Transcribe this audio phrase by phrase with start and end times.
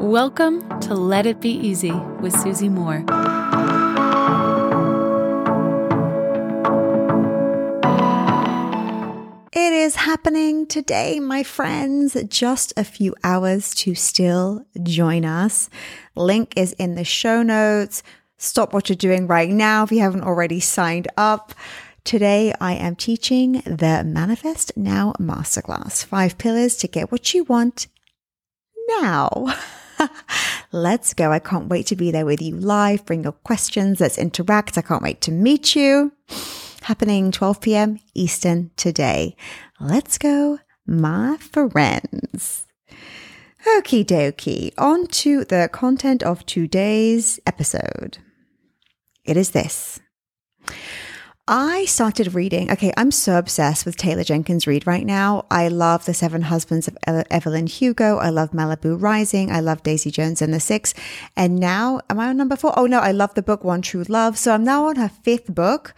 [0.00, 3.04] Welcome to Let It Be Easy with Susie Moore.
[9.52, 12.16] It is happening today, my friends.
[12.28, 15.68] Just a few hours to still join us.
[16.16, 18.02] Link is in the show notes.
[18.38, 21.52] Stop what you're doing right now if you haven't already signed up.
[22.04, 27.86] Today, I am teaching the Manifest Now Masterclass five pillars to get what you want
[28.88, 29.54] now.
[30.72, 31.32] Let's go.
[31.32, 33.04] I can't wait to be there with you live.
[33.04, 34.00] Bring your questions.
[34.00, 34.78] Let's interact.
[34.78, 36.12] I can't wait to meet you.
[36.82, 38.00] Happening 12 p.m.
[38.14, 39.36] Eastern today.
[39.78, 42.66] Let's go, my friends.
[43.66, 44.72] Okie dokie.
[44.78, 48.18] On to the content of today's episode.
[49.24, 50.00] It is this.
[51.52, 52.70] I started reading.
[52.70, 55.46] Okay, I'm so obsessed with Taylor Jenkins Reid right now.
[55.50, 56.96] I love The Seven Husbands of
[57.28, 58.18] Evelyn Hugo.
[58.18, 59.50] I love Malibu Rising.
[59.50, 60.94] I love Daisy Jones and the Six.
[61.36, 62.72] And now, am I on number four?
[62.78, 64.38] Oh no, I love the book One True Love.
[64.38, 65.92] So I'm now on her fifth book.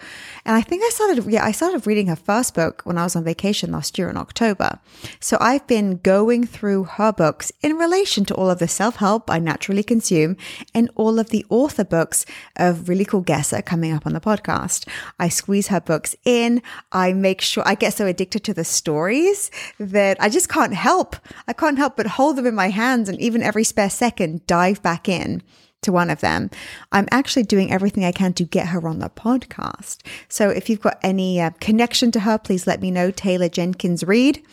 [0.47, 3.15] And I think I started, yeah, I started reading her first book when I was
[3.15, 4.79] on vacation last year in October.
[5.21, 9.31] So I've been going through her books in relation to all of the self help
[9.31, 10.39] I naturally consume
[10.75, 12.25] and all of the author books
[12.57, 14.89] of really cool guests that are coming up on the podcast.
[15.21, 16.63] I squeeze her books in.
[16.93, 21.17] I make sure I get so addicted to the stories that I just can't help.
[21.49, 24.81] I can't help but hold them in my hands and even every spare second dive
[24.83, 25.43] back in
[25.83, 26.49] to one of them.
[26.93, 29.99] I'm actually doing everything I can to get her on the podcast.
[30.29, 33.11] So if you've got any uh, connection to her, please let me know.
[33.11, 34.47] Taylor Jenkins Reid,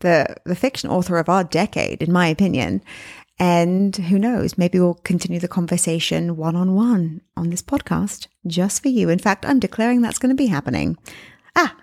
[0.00, 2.82] the the fiction author of our decade, in my opinion.
[3.38, 8.82] And who knows, maybe we'll continue the conversation one on one on this podcast just
[8.82, 9.08] for you.
[9.08, 10.98] In fact, I'm declaring that's going to be happening.
[11.54, 11.76] Ah,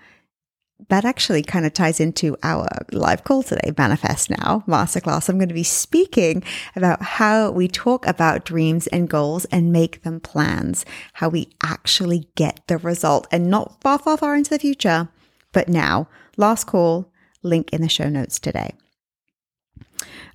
[0.88, 5.28] that actually kind of ties into our live call today, Manifest Now Masterclass.
[5.28, 6.42] I'm going to be speaking
[6.76, 10.84] about how we talk about dreams and goals and make them plans,
[11.14, 15.08] how we actually get the result and not far, far, far into the future,
[15.52, 16.08] but now.
[16.36, 17.10] Last call,
[17.42, 18.74] link in the show notes today.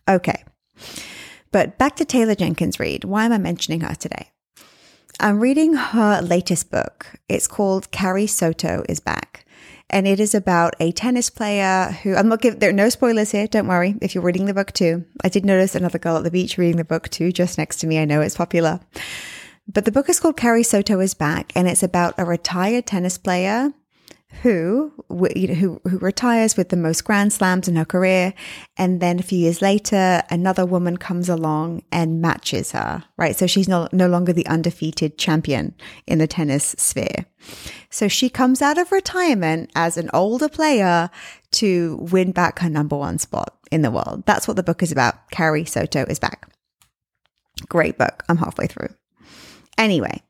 [0.10, 0.44] Okay.
[1.52, 3.04] But back to Taylor Jenkins Reid.
[3.04, 4.32] Why am I mentioning her today?
[5.20, 7.08] I'm reading her latest book.
[7.28, 9.46] It's called Carrie Soto is Back.
[9.90, 13.32] And it is about a tennis player who I'm not giving, there are no spoilers
[13.32, 13.46] here.
[13.48, 15.06] Don't worry if you're reading the book too.
[15.22, 17.88] I did notice another girl at the beach reading the book too, just next to
[17.88, 18.00] me.
[18.00, 18.80] I know it's popular.
[19.68, 23.18] But the book is called Carrie Soto is Back and it's about a retired tennis
[23.18, 23.74] player
[24.42, 28.34] who who who retires with the most grand slams in her career
[28.78, 33.36] and then a few years later another woman comes along and matches her right?
[33.36, 35.76] So she's no, no longer the undefeated champion
[36.08, 37.26] in the tennis sphere.
[37.90, 41.10] So she comes out of retirement as an older player
[41.54, 44.24] to win back her number one spot in the world.
[44.26, 45.30] That's what the book is about.
[45.32, 46.48] Carrie soto is back.
[47.68, 48.24] Great book.
[48.30, 48.90] I'm halfway through.
[49.78, 50.22] Anyway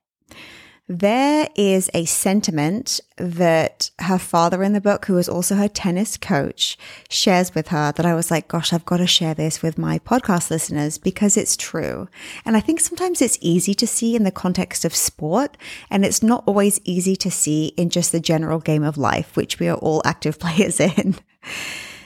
[0.91, 6.17] there is a sentiment that her father in the book, who was also her tennis
[6.17, 6.77] coach,
[7.09, 9.99] shares with her that I was like, gosh, I've got to share this with my
[9.99, 12.09] podcast listeners because it's true.
[12.43, 15.55] And I think sometimes it's easy to see in the context of sport,
[15.89, 19.59] and it's not always easy to see in just the general game of life, which
[19.59, 21.15] we are all active players in.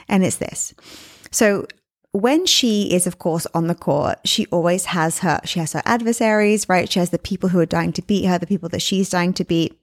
[0.07, 0.75] and it's this.
[1.31, 1.65] So
[2.15, 5.81] when she is, of course, on the court, she always has her, she has her
[5.85, 6.89] adversaries, right?
[6.89, 9.33] She has the people who are dying to beat her, the people that she's dying
[9.33, 9.77] to beat.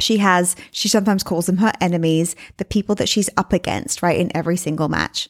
[0.00, 4.18] She has, she sometimes calls them her enemies, the people that she's up against, right?
[4.18, 5.28] In every single match.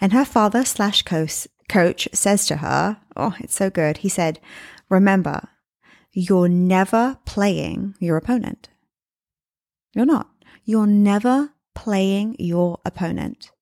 [0.00, 3.98] And her father slash coach, says to her, Oh, it's so good.
[3.98, 4.40] He said,
[4.88, 5.48] Remember,
[6.12, 8.68] you're never playing your opponent.
[9.94, 10.28] You're not.
[10.64, 13.52] You're never playing your opponent.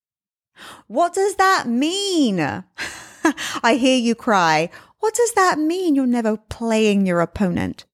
[0.86, 2.40] What does that mean?
[3.62, 4.70] I hear you cry.
[5.00, 5.94] What does that mean?
[5.94, 7.84] You're never playing your opponent.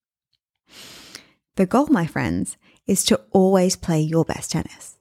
[1.56, 2.56] The goal, my friends,
[2.87, 4.99] is to always play your best tennis.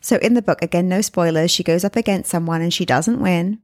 [0.00, 3.20] So in the book, again, no spoilers, she goes up against someone and she doesn't
[3.20, 3.60] win.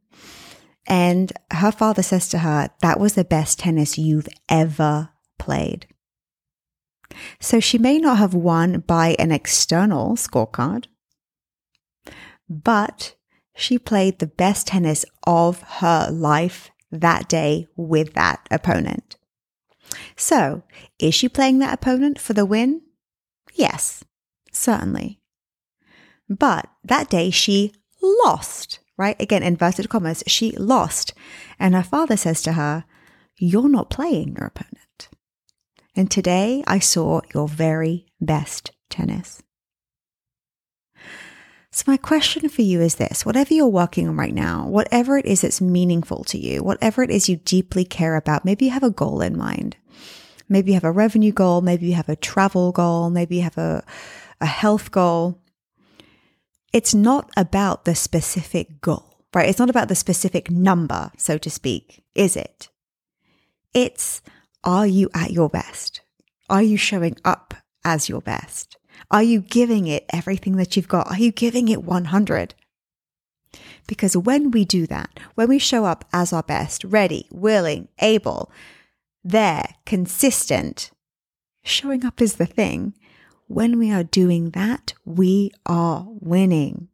[0.87, 5.87] And her father says to her, That was the best tennis you've ever played.
[7.41, 10.87] So she may not have won by an external scorecard,
[12.49, 13.15] but
[13.55, 19.17] she played the best tennis of her life that day with that opponent.
[20.17, 20.63] So,
[20.99, 22.83] is she playing that opponent for the win?
[23.53, 24.05] Yes,
[24.51, 25.21] certainly.
[26.29, 29.21] But that day she lost, right?
[29.21, 31.15] Again, inverted commas, she lost.
[31.59, 32.85] And her father says to her,
[33.37, 35.09] You're not playing your opponent.
[35.95, 39.44] And today I saw your very best tennis.
[41.75, 45.27] So, my question for you is this whatever you're working on right now, whatever it
[45.27, 48.85] is that's meaningful to you, whatever it is you deeply care about, maybe you have
[48.85, 49.77] a goal in mind.
[50.49, 53.59] Maybe you have a revenue goal, maybe you have a travel goal, maybe you have
[53.59, 53.83] a,
[54.41, 55.43] a health goal.
[56.73, 59.49] It's not about the specific goal, right?
[59.49, 62.69] It's not about the specific number, so to speak, is it?
[63.75, 64.23] It's
[64.63, 66.03] are you at your best?
[66.49, 67.53] Are you showing up
[67.85, 68.77] as your best?
[69.11, 71.09] Are you giving it everything that you've got?
[71.09, 72.55] Are you giving it 100?
[73.87, 78.51] Because when we do that, when we show up as our best, ready, willing, able,
[79.23, 80.91] there, consistent,
[81.63, 82.95] showing up is the thing.
[83.47, 86.89] When we are doing that, we are winning.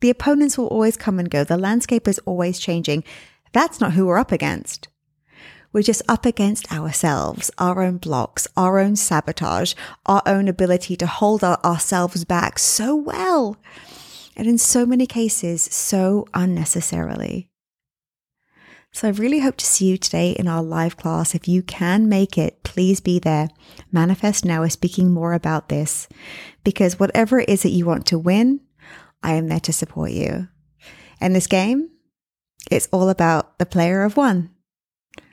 [0.00, 1.44] The opponents will always come and go.
[1.44, 3.04] The landscape is always changing.
[3.52, 4.88] That's not who we're up against.
[5.72, 9.74] We're just up against ourselves, our own blocks, our own sabotage,
[10.04, 13.56] our own ability to hold our, ourselves back so well.
[14.36, 17.48] And in so many cases, so unnecessarily.
[18.92, 21.34] So I really hope to see you today in our live class.
[21.34, 23.48] If you can make it, please be there.
[23.90, 26.06] Manifest Now is speaking more about this
[26.62, 28.60] because whatever it is that you want to win,
[29.22, 30.48] I am there to support you.
[31.18, 31.88] And this game,
[32.70, 34.50] it's all about the player of one